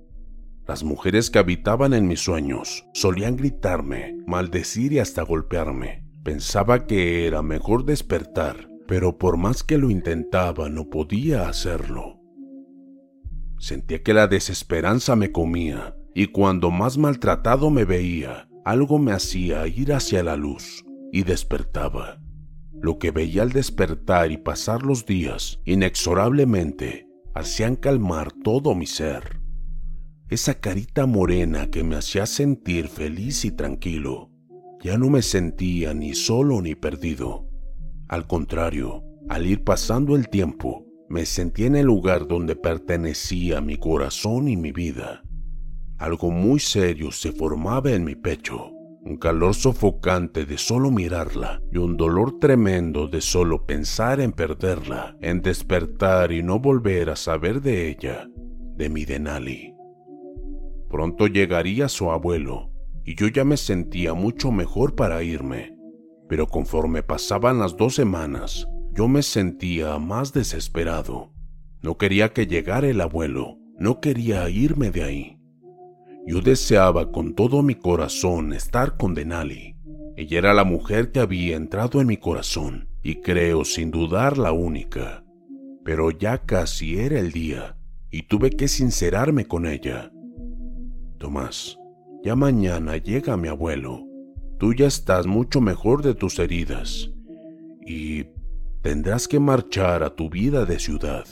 Las 0.72 0.84
mujeres 0.84 1.30
que 1.30 1.38
habitaban 1.38 1.92
en 1.92 2.08
mis 2.08 2.20
sueños 2.20 2.86
solían 2.94 3.36
gritarme, 3.36 4.16
maldecir 4.26 4.94
y 4.94 5.00
hasta 5.00 5.20
golpearme. 5.20 6.02
Pensaba 6.24 6.86
que 6.86 7.26
era 7.26 7.42
mejor 7.42 7.84
despertar 7.84 8.72
pero 8.86 9.18
por 9.18 9.36
más 9.36 9.62
que 9.62 9.76
lo 9.76 9.90
intentaba 9.90 10.70
no 10.70 10.88
podía 10.88 11.46
hacerlo. 11.46 12.18
Sentía 13.58 14.02
que 14.02 14.14
la 14.14 14.28
desesperanza 14.28 15.14
me 15.14 15.30
comía 15.30 15.94
y 16.14 16.28
cuando 16.28 16.70
más 16.70 16.96
maltratado 16.96 17.68
me 17.68 17.84
veía, 17.84 18.48
algo 18.64 18.98
me 18.98 19.12
hacía 19.12 19.66
ir 19.66 19.92
hacia 19.92 20.22
la 20.22 20.36
luz 20.36 20.86
y 21.12 21.22
despertaba. 21.24 22.18
Lo 22.72 22.98
que 22.98 23.10
veía 23.10 23.42
al 23.42 23.52
despertar 23.52 24.32
y 24.32 24.38
pasar 24.38 24.84
los 24.84 25.04
días 25.04 25.60
inexorablemente 25.66 27.06
hacían 27.34 27.76
calmar 27.76 28.32
todo 28.42 28.74
mi 28.74 28.86
ser. 28.86 29.41
Esa 30.32 30.54
carita 30.54 31.06
morena 31.06 31.68
que 31.70 31.84
me 31.84 31.96
hacía 31.96 32.26
sentir 32.26 32.88
feliz 32.88 33.44
y 33.44 33.52
tranquilo, 33.52 34.30
ya 34.82 34.98
no 34.98 35.10
me 35.10 35.22
sentía 35.22 35.94
ni 35.94 36.14
solo 36.14 36.60
ni 36.60 36.74
perdido 36.74 37.52
al 38.12 38.26
contrario, 38.26 39.02
al 39.30 39.46
ir 39.46 39.64
pasando 39.64 40.16
el 40.16 40.28
tiempo, 40.28 40.84
me 41.08 41.24
sentí 41.24 41.64
en 41.64 41.76
el 41.76 41.86
lugar 41.86 42.28
donde 42.28 42.56
pertenecía 42.56 43.62
mi 43.62 43.78
corazón 43.78 44.48
y 44.48 44.56
mi 44.58 44.70
vida. 44.70 45.22
algo 45.96 46.30
muy 46.30 46.60
serio 46.60 47.10
se 47.10 47.32
formaba 47.32 47.90
en 47.92 48.04
mi 48.04 48.14
pecho. 48.14 48.70
Un 49.02 49.16
calor 49.16 49.54
sofocante 49.54 50.44
de 50.44 50.58
solo 50.58 50.90
mirarla 50.90 51.62
y 51.72 51.78
un 51.78 51.96
dolor 51.96 52.38
tremendo 52.38 53.08
de 53.08 53.22
solo 53.22 53.64
pensar 53.64 54.20
en 54.20 54.32
perderla, 54.32 55.16
en 55.22 55.40
despertar 55.40 56.32
y 56.32 56.42
no 56.42 56.58
volver 56.58 57.08
a 57.08 57.16
saber 57.16 57.62
de 57.62 57.88
ella, 57.88 58.28
de 58.76 58.90
mi 58.90 59.06
Denali. 59.06 59.71
Pronto 60.92 61.26
llegaría 61.26 61.88
su 61.88 62.10
abuelo 62.10 62.70
y 63.02 63.14
yo 63.14 63.26
ya 63.26 63.44
me 63.44 63.56
sentía 63.56 64.12
mucho 64.12 64.52
mejor 64.52 64.94
para 64.94 65.22
irme, 65.22 65.74
pero 66.28 66.46
conforme 66.46 67.02
pasaban 67.02 67.58
las 67.58 67.78
dos 67.78 67.94
semanas, 67.94 68.68
yo 68.92 69.08
me 69.08 69.22
sentía 69.22 69.98
más 69.98 70.34
desesperado. 70.34 71.32
No 71.80 71.96
quería 71.96 72.34
que 72.34 72.46
llegara 72.46 72.88
el 72.88 73.00
abuelo, 73.00 73.56
no 73.78 74.00
quería 74.00 74.50
irme 74.50 74.90
de 74.90 75.02
ahí. 75.02 75.38
Yo 76.26 76.42
deseaba 76.42 77.10
con 77.10 77.34
todo 77.34 77.62
mi 77.62 77.74
corazón 77.74 78.52
estar 78.52 78.98
con 78.98 79.14
Denali. 79.14 79.74
Ella 80.18 80.38
era 80.38 80.52
la 80.52 80.64
mujer 80.64 81.10
que 81.10 81.20
había 81.20 81.56
entrado 81.56 82.02
en 82.02 82.06
mi 82.06 82.18
corazón 82.18 82.90
y 83.02 83.22
creo 83.22 83.64
sin 83.64 83.90
dudar 83.90 84.36
la 84.36 84.52
única. 84.52 85.24
Pero 85.84 86.10
ya 86.10 86.44
casi 86.44 86.98
era 86.98 87.18
el 87.18 87.32
día 87.32 87.78
y 88.10 88.24
tuve 88.24 88.50
que 88.50 88.68
sincerarme 88.68 89.46
con 89.46 89.66
ella. 89.66 90.12
Tomás, 91.22 91.78
ya 92.24 92.34
mañana 92.34 92.96
llega 92.96 93.36
mi 93.36 93.46
abuelo. 93.46 94.04
Tú 94.58 94.74
ya 94.74 94.88
estás 94.88 95.24
mucho 95.24 95.60
mejor 95.60 96.02
de 96.02 96.14
tus 96.14 96.40
heridas 96.40 97.12
y 97.86 98.24
tendrás 98.82 99.28
que 99.28 99.38
marchar 99.38 100.02
a 100.02 100.16
tu 100.16 100.28
vida 100.28 100.64
de 100.64 100.80
ciudad. 100.80 101.24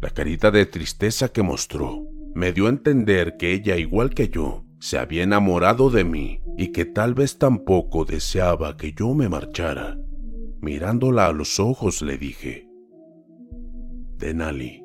La 0.00 0.08
carita 0.08 0.50
de 0.50 0.64
tristeza 0.64 1.28
que 1.28 1.42
mostró 1.42 2.08
me 2.34 2.54
dio 2.54 2.64
a 2.64 2.70
entender 2.70 3.36
que 3.36 3.52
ella, 3.52 3.76
igual 3.76 4.14
que 4.14 4.30
yo, 4.30 4.64
se 4.80 4.96
había 4.96 5.24
enamorado 5.24 5.90
de 5.90 6.04
mí 6.04 6.40
y 6.56 6.68
que 6.68 6.86
tal 6.86 7.12
vez 7.12 7.36
tampoco 7.36 8.06
deseaba 8.06 8.78
que 8.78 8.94
yo 8.94 9.12
me 9.12 9.28
marchara. 9.28 9.98
Mirándola 10.62 11.26
a 11.26 11.32
los 11.32 11.60
ojos 11.60 12.00
le 12.00 12.16
dije, 12.16 12.66
Denali, 14.16 14.83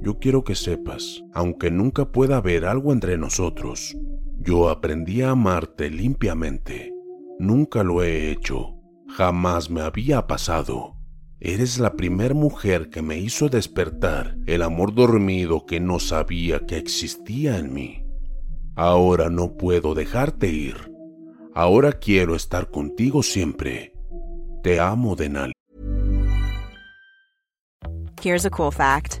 yo 0.00 0.18
quiero 0.18 0.44
que 0.44 0.54
sepas, 0.54 1.24
aunque 1.32 1.70
nunca 1.70 2.12
pueda 2.12 2.38
haber 2.38 2.64
algo 2.64 2.92
entre 2.92 3.18
nosotros, 3.18 3.96
yo 4.38 4.68
aprendí 4.68 5.22
a 5.22 5.30
amarte 5.30 5.90
limpiamente. 5.90 6.92
Nunca 7.38 7.82
lo 7.82 8.02
he 8.02 8.30
hecho, 8.30 8.76
jamás 9.08 9.70
me 9.70 9.80
había 9.80 10.26
pasado. 10.26 10.94
Eres 11.40 11.78
la 11.78 11.94
primer 11.96 12.34
mujer 12.34 12.88
que 12.88 13.02
me 13.02 13.18
hizo 13.18 13.48
despertar 13.48 14.36
el 14.46 14.62
amor 14.62 14.94
dormido 14.94 15.66
que 15.66 15.80
no 15.80 15.98
sabía 15.98 16.60
que 16.60 16.78
existía 16.78 17.58
en 17.58 17.74
mí. 17.74 18.04
Ahora 18.74 19.28
no 19.30 19.56
puedo 19.56 19.94
dejarte 19.94 20.48
ir. 20.48 20.92
Ahora 21.54 21.92
quiero 21.92 22.36
estar 22.36 22.70
contigo 22.70 23.22
siempre. 23.22 23.92
Te 24.62 24.80
amo, 24.80 25.16
Denali. 25.16 25.52
Here's 28.22 28.44
a 28.44 28.50
cool 28.50 28.72
fact 28.72 29.20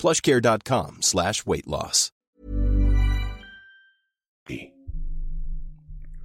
plushcare.com 0.00 0.98
slash 1.00 1.42
weight 1.46 1.66
loss. 1.66 2.12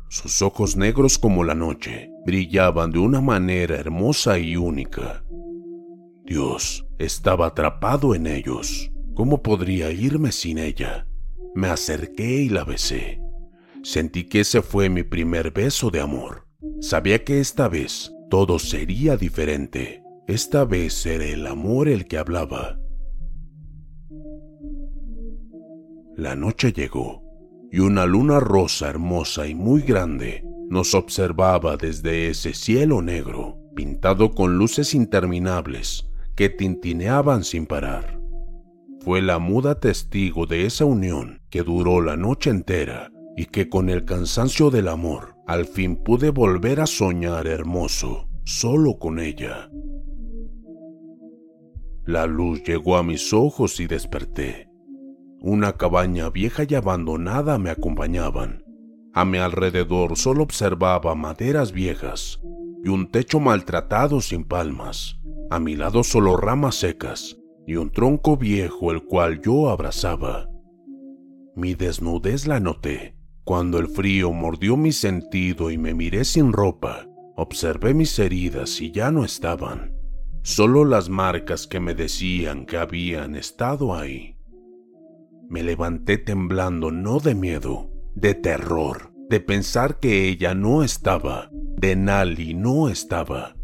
Sus 0.09 0.41
ojos 0.41 0.77
negros 0.77 1.17
como 1.17 1.43
la 1.43 1.55
noche 1.55 2.09
brillaban 2.25 2.91
de 2.91 2.99
una 2.99 3.19
manera 3.19 3.75
hermosa 3.75 4.39
y 4.39 4.55
única. 4.55 5.25
Dios 6.23 6.85
estaba 6.99 7.47
atrapado 7.47 8.15
en 8.15 8.27
ellos. 8.27 8.91
¿Cómo 9.13 9.43
podría 9.43 9.91
irme 9.91 10.31
sin 10.31 10.57
ella? 10.57 11.05
Me 11.53 11.67
acerqué 11.67 12.43
y 12.43 12.49
la 12.49 12.63
besé. 12.63 13.19
Sentí 13.83 14.23
que 14.23 14.39
ese 14.41 14.61
fue 14.61 14.89
mi 14.89 15.03
primer 15.03 15.51
beso 15.51 15.89
de 15.91 15.99
amor. 15.99 16.47
Sabía 16.79 17.23
que 17.23 17.41
esta 17.41 17.67
vez 17.67 18.13
todo 18.29 18.57
sería 18.57 19.17
diferente. 19.17 20.01
Esta 20.27 20.63
vez 20.63 21.05
era 21.05 21.25
el 21.25 21.45
amor 21.45 21.89
el 21.89 22.07
que 22.07 22.17
hablaba. 22.17 22.79
La 26.17 26.35
noche 26.35 26.71
llegó 26.71 27.23
y 27.71 27.79
una 27.79 28.05
luna 28.05 28.39
rosa 28.39 28.87
hermosa 28.87 29.47
y 29.47 29.55
muy 29.55 29.81
grande 29.81 30.45
nos 30.69 30.95
observaba 30.95 31.75
desde 31.75 32.29
ese 32.29 32.53
cielo 32.53 33.01
negro, 33.01 33.57
pintado 33.75 34.31
con 34.31 34.57
luces 34.57 34.93
interminables 34.93 36.09
que 36.35 36.47
tintineaban 36.49 37.43
sin 37.43 37.65
parar. 37.65 38.17
Fue 39.01 39.21
la 39.21 39.39
muda 39.39 39.79
testigo 39.81 40.45
de 40.45 40.65
esa 40.65 40.85
unión 40.85 41.41
que 41.49 41.63
duró 41.63 41.99
la 42.01 42.15
noche 42.15 42.49
entera 42.49 43.11
y 43.35 43.47
que 43.47 43.67
con 43.67 43.89
el 43.89 44.05
cansancio 44.05 44.69
del 44.69 44.87
amor 44.87 45.35
al 45.47 45.65
fin 45.65 45.97
pude 45.97 46.29
volver 46.29 46.79
a 46.79 46.87
soñar 46.87 47.45
hermoso, 47.45 48.29
solo 48.45 48.97
con 48.97 49.19
ella. 49.19 49.69
La 52.05 52.25
luz 52.25 52.63
llegó 52.63 52.95
a 52.95 53.03
mis 53.03 53.33
ojos 53.33 53.79
y 53.81 53.87
desperté. 53.87 54.69
Una 55.47 55.73
cabaña 55.73 56.31
vieja 56.31 56.63
y 56.67 56.73
abandonada 56.73 57.59
me 57.59 57.69
acompañaban. 57.69 58.65
A 59.13 59.25
mi 59.25 59.37
alrededor 59.37 60.17
solo 60.17 60.41
observaba 60.41 61.13
maderas 61.13 61.71
viejas 61.71 62.41
y 62.83 62.89
un 62.89 63.11
techo 63.11 63.39
maltratado 63.39 64.21
sin 64.21 64.43
palmas. 64.43 65.19
A 65.51 65.59
mi 65.59 65.75
lado 65.75 66.03
solo 66.03 66.35
ramas 66.35 66.73
secas 66.73 67.37
y 67.67 67.75
un 67.75 67.91
tronco 67.91 68.37
viejo 68.37 68.91
el 68.91 69.03
cual 69.03 69.39
yo 69.39 69.69
abrazaba. 69.69 70.49
Mi 71.55 71.75
desnudez 71.75 72.47
la 72.47 72.59
noté. 72.59 73.15
Cuando 73.43 73.77
el 73.77 73.87
frío 73.89 74.31
mordió 74.31 74.75
mi 74.77 74.91
sentido 74.91 75.69
y 75.69 75.77
me 75.77 75.93
miré 75.93 76.25
sin 76.25 76.53
ropa, 76.53 77.05
observé 77.35 77.93
mis 77.93 78.17
heridas 78.17 78.81
y 78.81 78.91
ya 78.91 79.11
no 79.11 79.23
estaban. 79.23 79.93
Solo 80.41 80.85
las 80.85 81.07
marcas 81.07 81.67
que 81.67 81.79
me 81.79 81.93
decían 81.93 82.65
que 82.65 82.77
habían 82.77 83.35
estado 83.35 83.95
ahí. 83.95 84.34
Me 85.49 85.63
levanté 85.63 86.17
temblando 86.17 86.91
no 86.91 87.19
de 87.19 87.35
miedo, 87.35 87.91
de 88.15 88.33
terror, 88.33 89.11
de 89.29 89.39
pensar 89.39 89.99
que 89.99 90.27
ella 90.27 90.53
no 90.55 90.83
estaba, 90.83 91.49
de 91.51 91.95
Nali 91.95 92.53
no 92.53 92.89
estaba. 92.89 93.55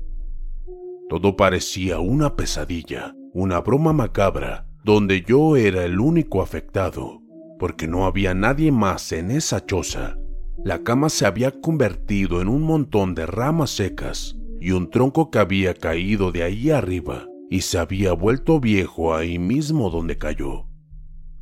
Todo 1.09 1.35
parecía 1.35 1.99
una 1.99 2.35
pesadilla, 2.35 3.15
una 3.33 3.61
broma 3.61 3.93
macabra, 3.93 4.67
donde 4.83 5.21
yo 5.21 5.55
era 5.55 5.83
el 5.83 5.99
único 5.99 6.41
afectado, 6.41 7.21
porque 7.59 7.87
no 7.87 8.05
había 8.05 8.33
nadie 8.33 8.71
más 8.71 9.11
en 9.11 9.31
esa 9.31 9.65
choza. 9.65 10.17
La 10.63 10.83
cama 10.83 11.09
se 11.09 11.25
había 11.25 11.51
convertido 11.61 12.41
en 12.41 12.47
un 12.47 12.61
montón 12.61 13.15
de 13.15 13.25
ramas 13.25 13.71
secas 13.71 14.37
y 14.59 14.71
un 14.71 14.89
tronco 14.89 15.31
que 15.31 15.39
había 15.39 15.73
caído 15.73 16.31
de 16.31 16.43
ahí 16.43 16.69
arriba 16.69 17.27
y 17.49 17.61
se 17.61 17.77
había 17.77 18.13
vuelto 18.13 18.59
viejo 18.59 19.13
ahí 19.13 19.39
mismo 19.39 19.89
donde 19.89 20.17
cayó. 20.17 20.70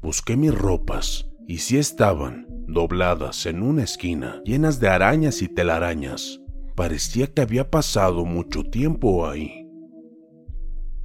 Busqué 0.01 0.37
mis 0.37 0.55
ropas 0.55 1.29
y 1.45 1.57
sí 1.57 1.77
estaban 1.77 2.47
dobladas 2.67 3.45
en 3.45 3.61
una 3.61 3.83
esquina, 3.83 4.41
llenas 4.45 4.79
de 4.79 4.87
arañas 4.87 5.41
y 5.41 5.49
telarañas. 5.49 6.39
Parecía 6.75 7.27
que 7.27 7.41
había 7.41 7.69
pasado 7.69 8.23
mucho 8.23 8.63
tiempo 8.63 9.27
ahí. 9.27 9.67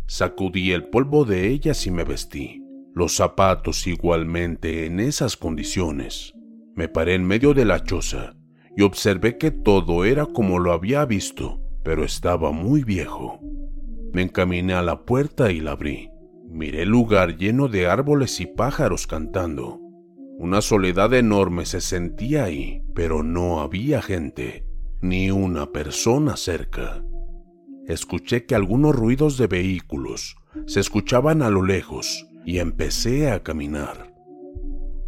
Sacudí 0.07 0.71
el 0.71 0.85
polvo 0.91 1.25
de 1.25 1.49
ellas 1.49 1.87
y 1.87 1.91
me 1.91 2.05
vestí. 2.05 2.63
Los 2.95 3.17
zapatos 3.17 3.87
igualmente 3.89 4.87
en 4.87 5.01
esas 5.01 5.37
condiciones. 5.37 6.33
Me 6.77 6.89
paré 6.89 7.15
en 7.15 7.27
medio 7.27 7.53
de 7.53 7.65
la 7.65 7.83
choza 7.83 8.37
y 8.77 8.83
observé 8.83 9.39
que 9.39 9.51
todo 9.51 10.05
era 10.05 10.27
como 10.27 10.61
lo 10.61 10.73
había 10.73 11.05
visto, 11.05 11.61
pero 11.83 12.05
estaba 12.05 12.53
muy 12.53 12.85
viejo. 12.85 13.41
Me 14.13 14.23
encaminé 14.23 14.75
a 14.75 14.83
la 14.83 15.05
puerta 15.05 15.51
y 15.51 15.61
la 15.61 15.73
abrí. 15.73 16.11
Miré 16.55 16.83
el 16.83 16.89
lugar 16.91 17.37
lleno 17.37 17.67
de 17.67 17.89
árboles 17.89 18.41
y 18.41 18.47
pájaros 18.47 19.09
cantando. 19.09 19.81
Una 20.39 20.61
soledad 20.61 21.13
enorme 21.13 21.67
se 21.67 21.81
sentía 21.81 22.45
ahí, 22.45 22.81
pero 22.95 23.25
no 23.25 23.61
había 23.61 24.01
gente, 24.01 24.65
ni 25.01 25.33
una 25.33 25.73
persona 25.73 26.37
cerca. 26.37 27.05
Escuché 27.89 28.47
que 28.47 28.55
algunos 28.55 28.95
ruidos 28.95 29.37
de 29.37 29.49
vehículos 29.49 30.37
se 30.67 30.79
escuchaban 30.79 31.43
a 31.43 31.51
lo 31.51 31.65
lejos 31.65 32.25
y 32.45 32.61
empecé 32.61 33.33
a 33.33 33.43
caminar. 33.43 34.15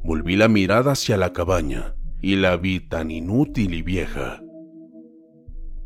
Volví 0.03 0.35
la 0.35 0.49
mirada 0.49 0.93
hacia 0.93 1.17
la 1.17 1.33
cabaña 1.33 1.95
y 2.21 2.35
la 2.35 2.57
vi 2.57 2.81
tan 2.81 3.13
inútil 3.13 3.73
y 3.75 3.83
vieja. 3.83 4.43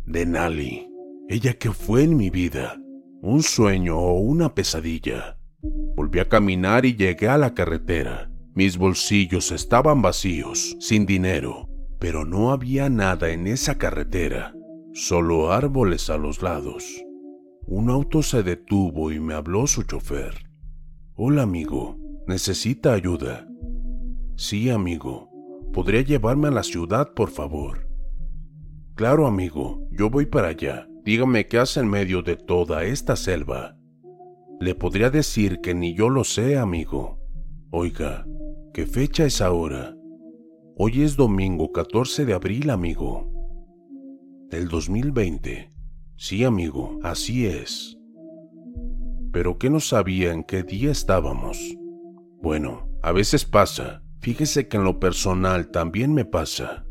Denali, 0.07 0.89
ella 1.29 1.53
que 1.53 1.71
fue 1.71 2.05
en 2.05 2.17
mi 2.17 2.31
vida, 2.31 2.81
un 3.21 3.43
sueño 3.43 3.99
o 3.99 4.21
una 4.21 4.55
pesadilla. 4.55 5.37
Volví 5.63 6.19
a 6.21 6.29
caminar 6.29 6.87
y 6.87 6.97
llegué 6.97 7.29
a 7.29 7.39
la 7.39 7.55
carretera. 7.55 8.31
Mis 8.55 8.79
bolsillos 8.79 9.53
estaban 9.53 10.03
vacíos, 10.03 10.77
sin 10.81 11.07
dinero, 11.07 11.69
pero 11.99 12.25
no 12.25 12.51
había 12.51 12.89
nada 12.89 13.31
en 13.31 13.47
esa 13.47 13.79
carretera, 13.79 14.55
solo 14.93 15.53
árboles 15.53 16.11
a 16.11 16.17
los 16.17 16.43
lados. 16.43 16.85
Un 17.67 17.91
auto 17.91 18.23
se 18.23 18.43
detuvo 18.43 19.13
y 19.13 19.21
me 19.21 19.35
habló 19.35 19.67
su 19.67 19.85
chofer. 19.85 20.51
Hola 21.15 21.43
amigo, 21.43 21.97
¿necesita 22.27 22.95
ayuda? 22.95 23.47
Sí, 24.37 24.71
amigo. 24.71 25.29
¿Podría 25.73 26.01
llevarme 26.01 26.49
a 26.49 26.51
la 26.51 26.63
ciudad, 26.63 27.13
por 27.15 27.31
favor? 27.31 27.87
Claro, 28.97 29.27
amigo, 29.27 29.87
yo 29.93 30.11
voy 30.11 30.27
para 30.27 30.49
allá. 30.49 30.89
Dígame 31.05 31.47
qué 31.47 31.59
hace 31.59 31.81
en 31.81 31.89
medio 31.89 32.23
de 32.23 32.37
toda 32.37 32.85
esta 32.85 33.17
selva. 33.17 33.77
Le 34.61 34.75
podría 34.75 35.09
decir 35.09 35.63
que 35.63 35.75
ni 35.75 35.95
yo 35.95 36.11
lo 36.11 36.23
sé, 36.23 36.59
amigo. 36.59 37.19
Oiga, 37.71 38.27
¿qué 38.75 38.85
fecha 38.85 39.25
es 39.25 39.41
ahora? 39.41 39.97
Hoy 40.77 41.01
es 41.01 41.17
domingo 41.17 41.73
14 41.73 42.27
de 42.27 42.35
abril, 42.35 42.69
amigo. 42.69 43.27
Del 44.51 44.69
2020. 44.69 45.71
Sí, 46.17 46.45
amigo, 46.45 46.99
así 47.03 47.47
es. 47.47 47.97
Pero 49.33 49.57
¿qué 49.57 49.71
no 49.71 49.81
sabía 49.81 50.31
en 50.31 50.45
qué 50.45 50.63
día 50.63 50.91
estábamos? 50.91 51.59
Bueno, 52.43 52.87
a 53.03 53.13
veces 53.13 53.47
pasa. 53.47 54.03
Fíjese 54.21 54.69
que 54.69 54.77
en 54.77 54.85
lo 54.85 55.01
personal 55.01 55.71
también 55.71 56.13
me 56.13 56.27
pasa. 56.27 56.85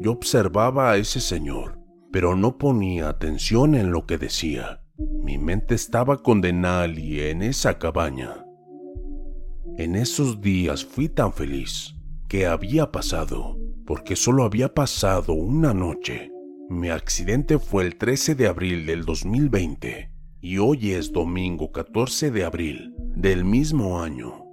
Yo 0.00 0.12
observaba 0.12 0.92
a 0.92 0.96
ese 0.96 1.20
señor, 1.20 1.78
pero 2.10 2.36
no 2.36 2.56
ponía 2.56 3.10
atención 3.10 3.74
en 3.74 3.90
lo 3.90 4.06
que 4.06 4.16
decía. 4.16 4.80
Mi 5.22 5.38
mente 5.38 5.74
estaba 5.74 6.22
con 6.22 6.40
Denali 6.40 7.20
en 7.20 7.42
esa 7.42 7.78
cabaña. 7.78 8.44
En 9.78 9.94
esos 9.94 10.40
días 10.40 10.84
fui 10.84 11.08
tan 11.08 11.32
feliz. 11.32 11.96
¿Qué 12.28 12.46
había 12.46 12.92
pasado? 12.92 13.58
Porque 13.86 14.14
solo 14.14 14.44
había 14.44 14.74
pasado 14.74 15.32
una 15.32 15.72
noche. 15.72 16.30
Mi 16.68 16.90
accidente 16.90 17.58
fue 17.58 17.84
el 17.84 17.96
13 17.96 18.34
de 18.34 18.46
abril 18.46 18.86
del 18.86 19.04
2020 19.04 20.12
y 20.42 20.58
hoy 20.58 20.92
es 20.92 21.12
domingo 21.12 21.72
14 21.72 22.30
de 22.30 22.44
abril 22.44 22.94
del 22.98 23.44
mismo 23.44 24.02
año. 24.02 24.44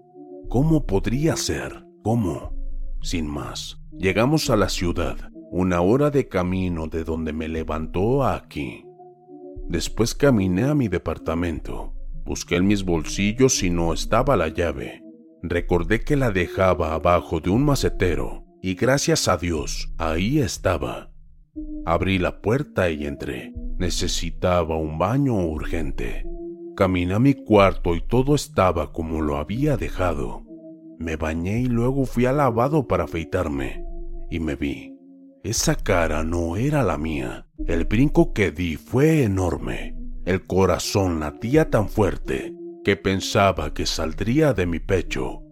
¿Cómo 0.50 0.86
podría 0.86 1.36
ser? 1.36 1.86
¿Cómo? 2.04 2.54
Sin 3.02 3.28
más, 3.28 3.82
llegamos 3.92 4.50
a 4.50 4.56
la 4.56 4.70
ciudad, 4.70 5.18
una 5.52 5.82
hora 5.82 6.10
de 6.10 6.28
camino 6.28 6.88
de 6.88 7.04
donde 7.04 7.34
me 7.34 7.48
levantó 7.48 8.26
aquí. 8.26 8.87
Después 9.70 10.16
caminé 10.16 10.64
a 10.64 10.74
mi 10.74 10.88
departamento, 10.88 11.94
busqué 12.24 12.56
en 12.56 12.68
mis 12.68 12.84
bolsillos 12.84 13.64
y 13.64 13.70
no 13.70 13.94
estaba 13.94 14.38
la 14.38 14.48
llave. 14.48 15.04
Recordé 15.44 16.02
que 16.02 16.16
la 16.16 16.32
dejaba 16.32 16.94
abajo 16.94 17.40
de 17.40 17.50
un 17.50 17.66
macetero 17.66 18.46
y 18.62 18.76
gracias 18.76 19.28
a 19.28 19.38
Dios 19.38 19.94
ahí 19.98 20.40
estaba. 20.40 21.12
Abrí 21.86 22.18
la 22.18 22.42
puerta 22.42 22.90
y 22.90 23.06
entré. 23.06 23.54
Necesitaba 23.78 24.78
un 24.78 24.98
baño 24.98 25.36
urgente. 25.36 26.26
Caminé 26.76 27.14
a 27.14 27.20
mi 27.20 27.34
cuarto 27.34 27.96
y 27.96 28.02
todo 28.02 28.36
estaba 28.36 28.92
como 28.92 29.22
lo 29.22 29.38
había 29.38 29.78
dejado. 29.78 30.44
Me 31.00 31.16
bañé 31.16 31.62
y 31.62 31.66
luego 31.66 32.06
fui 32.06 32.26
al 32.26 32.38
lavado 32.38 32.88
para 32.88 33.06
afeitarme. 33.06 33.86
Y 34.30 34.40
me 34.40 34.56
vi. 34.56 34.97
Esa 35.48 35.76
cara 35.76 36.26
no 36.26 36.58
era 36.58 36.84
la 36.84 36.98
mía. 36.98 37.48
El 37.68 37.86
brinco 37.86 38.34
que 38.34 38.52
di 38.52 38.76
fue 38.76 39.24
enorme. 39.24 39.96
El 40.26 40.46
corazón 40.46 41.22
latía 41.22 41.70
tan 41.70 41.88
fuerte 41.88 42.54
que 42.84 42.98
pensaba 42.98 43.74
que 43.74 43.86
saldría 43.86 44.52
de 44.52 44.66
mi 44.66 44.80
pecho. 44.80 45.44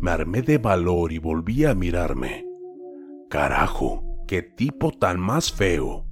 Me 0.00 0.10
armé 0.10 0.42
de 0.42 0.58
valor 0.58 1.12
y 1.12 1.18
volví 1.18 1.64
a 1.64 1.76
mirarme. 1.76 2.46
Carajo, 3.30 4.02
qué 4.26 4.42
tipo 4.42 4.90
tan 4.90 5.20
más 5.20 5.52
feo. 5.52 6.04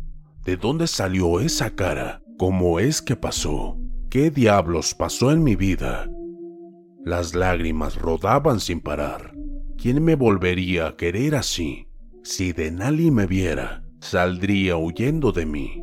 ¿De 0.45 0.57
dónde 0.57 0.87
salió 0.87 1.41
esa 1.41 1.71
cara? 1.71 2.23
¿Cómo 2.39 2.79
es 2.79 3.03
que 3.03 3.17
pasó? 3.17 3.77
¿Qué 4.09 4.31
diablos 4.31 4.95
pasó 4.95 5.33
en 5.33 5.43
mi 5.43 5.57
vida? 5.57 6.09
Las 7.05 7.35
lágrimas 7.35 7.97
rodaban 7.97 8.61
sin 8.61 8.81
parar. 8.81 9.33
¿Quién 9.77 10.05
me 10.05 10.15
volvería 10.15 10.87
a 10.87 10.97
querer 10.97 11.35
así? 11.35 11.86
Si 12.29 12.53
Denali 12.53 13.13
me 13.13 13.25
viera, 13.29 13.85
saldría 14.01 14.77
huyendo 14.77 15.31
de 15.31 15.47
mí. 15.47 15.81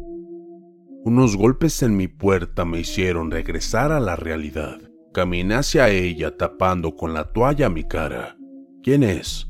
Unos 1.06 1.38
golpes 1.38 1.82
en 1.84 1.96
mi 1.96 2.10
puerta 2.10 2.66
me 2.66 2.82
hicieron 2.82 3.32
regresar 3.32 3.94
a 3.94 4.02
la 4.02 4.18
realidad. 4.18 4.78
Caminé 5.14 5.56
hacia 5.56 5.88
ella 5.88 6.36
tapando 6.36 6.98
con 6.98 7.14
la 7.14 7.32
toalla 7.32 7.70
mi 7.70 7.86
cara. 7.86 8.36
¿Quién 8.84 9.04
es? 9.04 9.50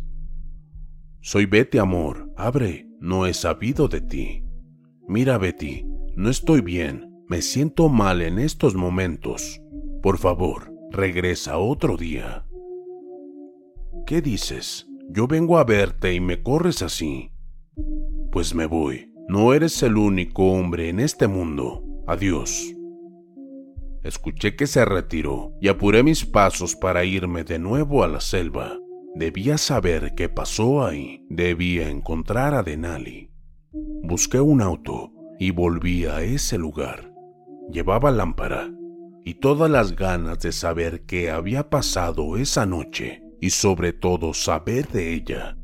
Soy 1.21 1.47
Betty, 1.47 1.79
amor. 1.79 2.31
Abre, 2.37 2.87
no 2.99 3.25
he 3.25 3.33
sabido 3.33 3.87
de 3.87 4.01
ti. 4.01 4.45
Mira, 5.07 5.39
Betty, 5.39 5.87
no 6.15 6.29
estoy 6.29 6.61
bien. 6.61 7.09
Me 7.27 7.41
siento 7.41 7.89
mal 7.89 8.21
en 8.21 8.37
estos 8.37 8.75
momentos. 8.75 9.59
Por 10.03 10.19
favor, 10.19 10.71
regresa 10.91 11.57
otro 11.57 11.97
día. 11.97 12.45
¿Qué 14.05 14.21
dices? 14.21 14.87
Yo 15.09 15.27
vengo 15.27 15.57
a 15.57 15.63
verte 15.63 16.13
y 16.13 16.19
me 16.19 16.41
corres 16.41 16.81
así. 16.81 17.31
Pues 18.31 18.55
me 18.55 18.65
voy. 18.65 19.11
No 19.27 19.53
eres 19.53 19.81
el 19.83 19.97
único 19.97 20.51
hombre 20.51 20.89
en 20.89 20.99
este 20.99 21.27
mundo. 21.27 21.83
Adiós. 22.07 22.75
Escuché 24.03 24.55
que 24.55 24.67
se 24.67 24.83
retiró 24.83 25.53
y 25.61 25.69
apuré 25.69 26.03
mis 26.03 26.25
pasos 26.25 26.75
para 26.75 27.05
irme 27.05 27.43
de 27.43 27.59
nuevo 27.59 28.03
a 28.03 28.07
la 28.07 28.19
selva. 28.19 28.77
Debía 29.15 29.57
saber 29.57 30.13
qué 30.15 30.29
pasó 30.29 30.85
ahí. 30.85 31.25
Debía 31.29 31.89
encontrar 31.89 32.53
a 32.53 32.63
Denali. 32.63 33.29
Busqué 33.71 34.41
un 34.41 34.61
auto 34.61 35.11
y 35.39 35.51
volví 35.51 36.05
a 36.05 36.21
ese 36.21 36.57
lugar. 36.57 37.13
Llevaba 37.71 38.11
lámpara 38.11 38.69
y 39.23 39.35
todas 39.35 39.69
las 39.69 39.95
ganas 39.95 40.39
de 40.39 40.51
saber 40.51 41.05
qué 41.05 41.31
había 41.31 41.69
pasado 41.69 42.35
esa 42.35 42.65
noche 42.65 43.22
y 43.43 43.49
sobre 43.49 43.91
todo 43.91 44.33
saber 44.33 44.87
de 44.87 45.13
ella. 45.13 45.57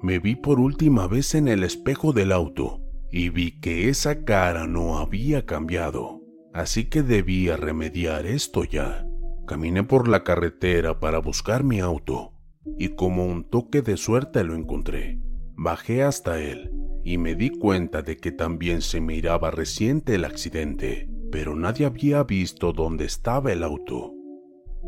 Me 0.00 0.18
vi 0.18 0.36
por 0.36 0.58
última 0.58 1.06
vez 1.06 1.34
en 1.34 1.48
el 1.48 1.64
espejo 1.64 2.14
del 2.14 2.32
auto 2.32 2.80
y 3.12 3.28
vi 3.28 3.60
que 3.60 3.90
esa 3.90 4.24
cara 4.24 4.66
no 4.66 4.96
había 4.96 5.44
cambiado, 5.44 6.22
así 6.54 6.86
que 6.86 7.02
debía 7.02 7.58
remediar 7.58 8.24
esto 8.24 8.64
ya. 8.64 9.06
Caminé 9.46 9.84
por 9.84 10.08
la 10.08 10.24
carretera 10.24 10.98
para 10.98 11.18
buscar 11.18 11.62
mi 11.62 11.80
auto 11.80 12.32
y 12.78 12.88
como 12.94 13.26
un 13.26 13.44
toque 13.44 13.82
de 13.82 13.98
suerte 13.98 14.42
lo 14.42 14.54
encontré. 14.54 15.20
Bajé 15.58 16.02
hasta 16.02 16.40
él 16.40 16.72
y 17.04 17.18
me 17.18 17.34
di 17.34 17.50
cuenta 17.50 18.00
de 18.00 18.16
que 18.16 18.32
también 18.32 18.80
se 18.80 19.02
miraba 19.02 19.50
reciente 19.50 20.14
el 20.14 20.24
accidente, 20.24 21.10
pero 21.30 21.54
nadie 21.54 21.84
había 21.84 22.24
visto 22.24 22.72
dónde 22.72 23.04
estaba 23.04 23.52
el 23.52 23.62
auto. 23.62 24.14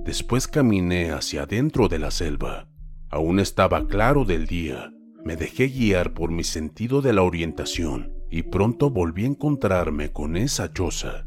Después 0.04 0.48
caminé 0.48 1.12
hacia 1.12 1.44
adentro 1.44 1.88
de 1.88 1.98
la 1.98 2.10
selva. 2.10 2.68
Aún 3.08 3.38
estaba 3.38 3.86
claro 3.86 4.24
del 4.24 4.46
día. 4.46 4.92
Me 5.24 5.36
dejé 5.36 5.68
guiar 5.68 6.12
por 6.12 6.32
mi 6.32 6.42
sentido 6.42 7.02
de 7.02 7.12
la 7.12 7.22
orientación 7.22 8.12
y 8.28 8.42
pronto 8.42 8.90
volví 8.90 9.24
a 9.24 9.28
encontrarme 9.28 10.10
con 10.10 10.36
esa 10.36 10.72
choza. 10.72 11.24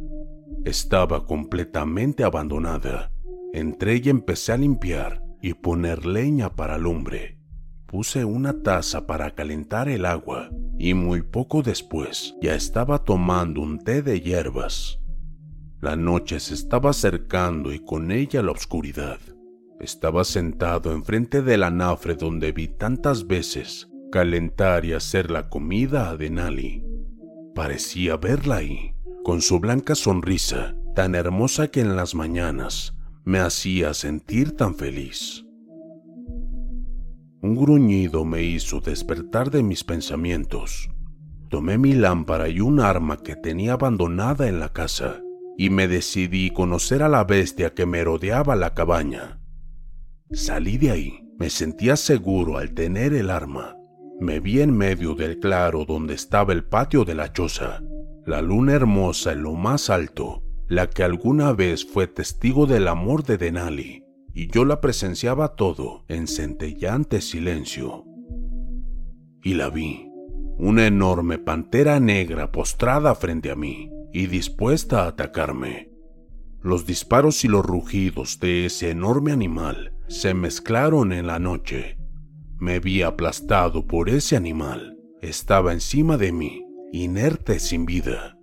Estaba 0.65 1.25
completamente 1.25 2.23
abandonada. 2.23 3.11
Entré 3.53 4.01
y 4.03 4.09
empecé 4.09 4.51
a 4.51 4.57
limpiar 4.57 5.23
y 5.41 5.53
poner 5.53 6.05
leña 6.05 6.49
para 6.49 6.77
lumbre. 6.77 7.37
Puse 7.85 8.25
una 8.25 8.61
taza 8.61 9.07
para 9.07 9.31
calentar 9.35 9.87
el 9.87 10.05
agua 10.05 10.49
y 10.77 10.95
muy 10.95 11.21
poco 11.21 11.61
después 11.61 12.35
ya 12.41 12.55
estaba 12.55 13.03
tomando 13.03 13.61
un 13.61 13.79
té 13.79 14.01
de 14.01 14.19
hierbas. 14.19 14.99
La 15.85 15.95
noche 15.95 16.39
se 16.39 16.55
estaba 16.55 16.89
acercando 16.89 17.71
y 17.71 17.77
con 17.77 18.09
ella 18.09 18.41
la 18.41 18.49
oscuridad. 18.49 19.19
Estaba 19.79 20.23
sentado 20.23 20.91
enfrente 20.91 21.43
del 21.43 21.61
anafre 21.61 22.15
donde 22.15 22.51
vi 22.51 22.69
tantas 22.69 23.27
veces 23.27 23.87
calentar 24.11 24.83
y 24.83 24.93
hacer 24.93 25.29
la 25.29 25.47
comida 25.47 26.09
a 26.09 26.17
Denali. 26.17 26.83
Parecía 27.53 28.17
verla 28.17 28.55
ahí, 28.55 28.95
con 29.23 29.43
su 29.43 29.59
blanca 29.59 29.93
sonrisa, 29.93 30.75
tan 30.95 31.13
hermosa 31.13 31.67
que 31.67 31.81
en 31.81 31.95
las 31.95 32.15
mañanas 32.15 32.97
me 33.23 33.37
hacía 33.37 33.93
sentir 33.93 34.53
tan 34.53 34.73
feliz. 34.73 35.45
Un 37.43 37.55
gruñido 37.55 38.25
me 38.25 38.41
hizo 38.41 38.79
despertar 38.79 39.51
de 39.51 39.61
mis 39.61 39.83
pensamientos. 39.83 40.89
Tomé 41.51 41.77
mi 41.77 41.93
lámpara 41.93 42.49
y 42.49 42.59
un 42.59 42.79
arma 42.79 43.17
que 43.17 43.35
tenía 43.35 43.73
abandonada 43.73 44.47
en 44.47 44.59
la 44.59 44.69
casa 44.69 45.21
y 45.57 45.69
me 45.69 45.87
decidí 45.87 46.51
conocer 46.51 47.03
a 47.03 47.09
la 47.09 47.23
bestia 47.23 47.73
que 47.73 47.85
merodeaba 47.85 48.55
la 48.55 48.73
cabaña. 48.73 49.39
Salí 50.31 50.77
de 50.77 50.91
ahí, 50.91 51.29
me 51.37 51.49
sentía 51.49 51.95
seguro 51.95 52.57
al 52.57 52.73
tener 52.73 53.13
el 53.13 53.29
arma. 53.29 53.77
Me 54.19 54.39
vi 54.39 54.61
en 54.61 54.75
medio 54.75 55.15
del 55.15 55.39
claro 55.39 55.85
donde 55.85 56.13
estaba 56.13 56.53
el 56.53 56.63
patio 56.63 57.05
de 57.05 57.15
la 57.15 57.31
choza, 57.31 57.81
la 58.25 58.41
luna 58.41 58.73
hermosa 58.73 59.33
en 59.33 59.43
lo 59.43 59.53
más 59.53 59.89
alto, 59.89 60.43
la 60.67 60.89
que 60.89 61.03
alguna 61.03 61.53
vez 61.53 61.85
fue 61.85 62.07
testigo 62.07 62.65
del 62.65 62.87
amor 62.87 63.23
de 63.23 63.37
Denali 63.37 64.03
y 64.33 64.47
yo 64.47 64.65
la 64.65 64.81
presenciaba 64.81 65.55
todo 65.55 66.03
en 66.09 66.27
centellante 66.27 67.21
silencio. 67.21 68.03
Y 69.43 69.53
la 69.53 69.69
vi, 69.69 70.09
una 70.57 70.87
enorme 70.87 71.37
pantera 71.37 71.99
negra 71.99 72.51
postrada 72.51 73.15
frente 73.15 73.51
a 73.51 73.55
mí 73.55 73.89
y 74.15 74.27
dispuesta 74.27 75.03
a 75.03 75.07
atacarme. 75.07 75.91
Los 76.61 76.85
disparos 76.85 77.43
y 77.43 77.47
los 77.47 77.65
rugidos 77.65 78.39
de 78.39 78.65
ese 78.65 78.89
enorme 78.89 79.31
animal 79.31 79.93
se 80.07 80.33
mezclaron 80.33 81.11
en 81.11 81.27
la 81.27 81.37
noche. 81.37 81.97
Me 82.57 82.79
vi 82.79 83.01
aplastado 83.01 83.85
por 83.85 84.09
ese 84.09 84.35
animal. 84.35 84.97
Estaba 85.21 85.73
encima 85.73 86.17
de 86.17 86.31
mí, 86.31 86.65
inerte 86.93 87.59
sin 87.59 87.85
vida. 87.85 88.37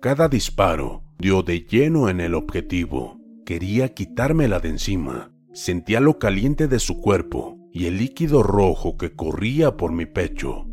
Cada 0.00 0.28
disparo 0.28 1.04
dio 1.18 1.42
de 1.42 1.60
lleno 1.60 2.08
en 2.08 2.20
el 2.20 2.34
objetivo 2.34 3.20
Quería 3.46 3.94
quitármela 3.94 4.58
de 4.58 4.70
encima. 4.70 5.30
Sentía 5.52 6.00
lo 6.00 6.18
caliente 6.18 6.66
de 6.66 6.80
su 6.80 7.00
cuerpo 7.00 7.56
y 7.70 7.86
el 7.86 7.98
líquido 7.98 8.42
rojo 8.42 8.96
que 8.96 9.14
corría 9.14 9.76
por 9.76 9.92
mi 9.92 10.04
pecho. 10.04 10.66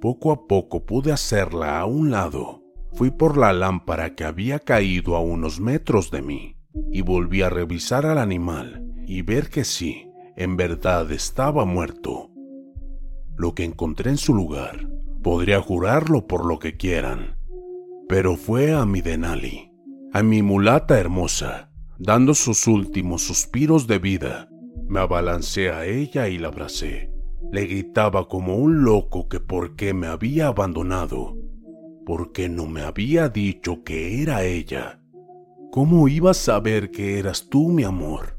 Poco 0.00 0.30
a 0.30 0.46
poco 0.46 0.86
pude 0.86 1.10
hacerla 1.10 1.80
a 1.80 1.86
un 1.86 2.12
lado. 2.12 2.57
Fui 2.98 3.12
por 3.12 3.38
la 3.38 3.52
lámpara 3.52 4.16
que 4.16 4.24
había 4.24 4.58
caído 4.58 5.14
a 5.14 5.20
unos 5.20 5.60
metros 5.60 6.10
de 6.10 6.20
mí 6.20 6.56
y 6.90 7.02
volví 7.02 7.42
a 7.42 7.48
revisar 7.48 8.04
al 8.04 8.18
animal 8.18 8.92
y 9.06 9.22
ver 9.22 9.50
que 9.50 9.62
sí, 9.62 10.10
en 10.36 10.56
verdad 10.56 11.12
estaba 11.12 11.64
muerto. 11.64 12.32
Lo 13.36 13.54
que 13.54 13.62
encontré 13.62 14.10
en 14.10 14.16
su 14.16 14.34
lugar, 14.34 14.90
podría 15.22 15.62
jurarlo 15.62 16.26
por 16.26 16.44
lo 16.44 16.58
que 16.58 16.76
quieran, 16.76 17.36
pero 18.08 18.34
fue 18.34 18.74
a 18.74 18.84
mi 18.84 19.00
Denali, 19.00 19.70
a 20.12 20.24
mi 20.24 20.42
mulata 20.42 20.98
hermosa, 20.98 21.70
Dando 22.00 22.34
sus 22.34 22.66
últimos 22.66 23.22
suspiros 23.22 23.86
de 23.86 24.00
vida, 24.00 24.48
me 24.88 24.98
abalancé 24.98 25.70
a 25.70 25.86
ella 25.86 26.26
y 26.26 26.38
la 26.38 26.48
abracé. 26.48 27.12
Le 27.52 27.64
gritaba 27.66 28.26
como 28.26 28.56
un 28.56 28.82
loco 28.82 29.28
que 29.28 29.38
por 29.38 29.76
qué 29.76 29.94
me 29.94 30.08
había 30.08 30.48
abandonado, 30.48 31.36
por 32.08 32.32
qué 32.32 32.48
no 32.48 32.64
me 32.64 32.80
había 32.80 33.28
dicho 33.28 33.84
que 33.84 34.22
era 34.22 34.42
ella. 34.42 34.98
¿Cómo 35.70 36.08
iba 36.08 36.30
a 36.30 36.34
saber 36.34 36.90
que 36.90 37.18
eras 37.18 37.50
tú, 37.50 37.68
mi 37.68 37.84
amor? 37.84 38.38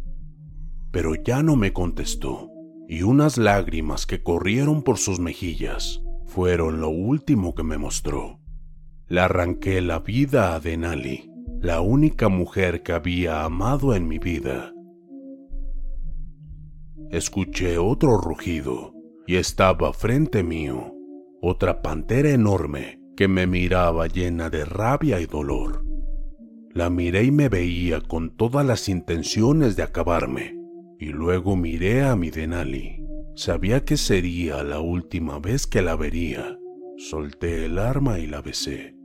Pero 0.89 1.13
ya 1.13 1.43
no 1.43 1.55
me 1.55 1.71
contestó, 1.71 2.49
y 2.87 3.03
unas 3.03 3.37
lágrimas 3.37 4.07
que 4.07 4.23
corrieron 4.23 4.81
por 4.81 4.97
sus 4.97 5.19
mejillas 5.19 6.01
fueron 6.25 6.81
lo 6.81 6.89
último 6.89 7.53
que 7.53 7.61
me 7.61 7.77
mostró. 7.77 8.39
Le 9.05 9.21
arranqué 9.21 9.81
la 9.81 9.99
vida 9.99 10.55
a 10.55 10.59
Denali 10.59 11.31
la 11.61 11.81
única 11.81 12.27
mujer 12.27 12.81
que 12.81 12.93
había 12.93 13.43
amado 13.43 13.93
en 13.93 14.07
mi 14.07 14.17
vida. 14.17 14.73
Escuché 17.11 17.77
otro 17.77 18.17
rugido 18.17 18.95
y 19.27 19.35
estaba 19.35 19.93
frente 19.93 20.41
mío 20.41 20.95
otra 21.39 21.83
pantera 21.83 22.31
enorme 22.31 22.98
que 23.19 23.27
me 23.27 23.47
miraba 23.47 24.07
llena 24.07 24.49
de 24.49 24.63
rabia 24.63 25.19
y 25.19 25.25
dolor. 25.25 25.83
La 26.71 26.89
miré 26.89 27.25
y 27.25 27.31
me 27.31 27.49
veía 27.49 27.99
con 27.99 28.29
todas 28.37 28.65
las 28.65 28.87
intenciones 28.87 29.75
de 29.75 29.83
acabarme, 29.83 30.57
y 30.97 31.07
luego 31.07 31.57
miré 31.57 32.03
a 32.05 32.15
mi 32.15 32.29
Denali. 32.29 33.03
Sabía 33.35 33.83
que 33.83 33.97
sería 33.97 34.63
la 34.63 34.79
última 34.79 35.37
vez 35.37 35.67
que 35.67 35.81
la 35.81 35.97
vería. 35.97 36.57
Solté 36.97 37.65
el 37.65 37.77
arma 37.77 38.19
y 38.19 38.27
la 38.27 38.41
besé. 38.41 38.95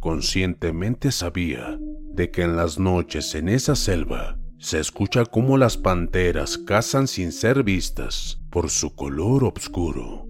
Conscientemente 0.00 1.12
sabía 1.12 1.78
de 2.12 2.32
que 2.32 2.42
en 2.42 2.56
las 2.56 2.80
noches 2.80 3.36
en 3.36 3.50
esa 3.50 3.76
selva 3.76 4.36
se 4.58 4.80
escucha 4.80 5.24
cómo 5.24 5.58
las 5.58 5.76
panteras 5.76 6.58
cazan 6.58 7.06
sin 7.06 7.30
ser 7.30 7.62
vistas 7.62 8.42
por 8.50 8.68
su 8.68 8.96
color 8.96 9.44
oscuro. 9.44 10.27